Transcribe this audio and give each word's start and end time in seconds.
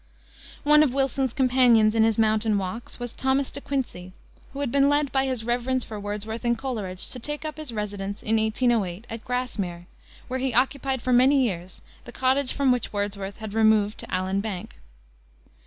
One 0.63 0.81
of 0.81 0.95
Wilson's 0.95 1.31
companions, 1.31 1.93
in 1.93 2.03
his 2.03 2.17
mountain 2.17 2.57
walks, 2.57 2.97
was 2.99 3.13
Thomas 3.13 3.51
De 3.51 3.61
Quincey, 3.61 4.13
who 4.51 4.61
had 4.61 4.71
been 4.71 4.89
led 4.89 5.11
by 5.11 5.25
his 5.25 5.43
reverence 5.43 5.83
for 5.83 5.99
Wordsworth 5.99 6.43
and 6.43 6.57
Coleridge 6.57 7.11
to 7.11 7.19
take 7.19 7.45
up 7.45 7.57
his 7.57 7.71
residence, 7.71 8.23
in 8.23 8.37
1808, 8.37 9.05
at 9.11 9.23
Grasmere, 9.23 9.85
where 10.27 10.39
he 10.39 10.55
occupied 10.55 11.03
for 11.03 11.13
many 11.13 11.43
years 11.43 11.83
the 12.05 12.11
cottage 12.11 12.51
from 12.51 12.71
which 12.71 12.91
Wordsworth 12.91 13.37
had 13.37 13.53
removed 13.53 13.99
to 13.99 14.11
Allan 14.11 14.41
Bank. 14.41 14.73